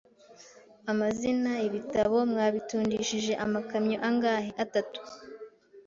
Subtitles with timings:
[0.91, 4.49] Amazina) Ibi bitabo mwabitundishije amakamyo angahe?
[4.63, 4.99] Atatu